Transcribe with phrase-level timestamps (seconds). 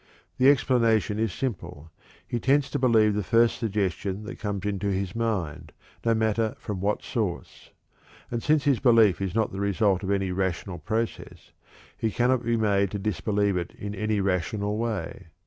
[0.39, 1.91] The explanation is simple:
[2.27, 6.81] He tends to believe the first suggestion that comes into his mind, no matter from
[6.81, 7.69] what source;
[8.31, 11.51] and since his belief is not the result of any rational process,
[11.95, 15.27] he cannot be made to disbelieve it in any rational way.